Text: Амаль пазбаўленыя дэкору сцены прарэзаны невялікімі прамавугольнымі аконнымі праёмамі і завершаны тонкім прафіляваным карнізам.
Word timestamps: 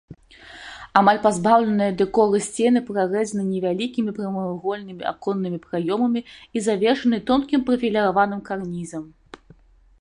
Амаль 1.01 1.19
пазбаўленыя 1.25 1.91
дэкору 1.99 2.39
сцены 2.45 2.79
прарэзаны 2.87 3.43
невялікімі 3.51 4.15
прамавугольнымі 4.17 5.03
аконнымі 5.13 5.59
праёмамі 5.69 6.21
і 6.27 6.57
завершаны 6.69 7.17
тонкім 7.31 7.59
прафіляваным 7.71 8.41
карнізам. 8.49 9.03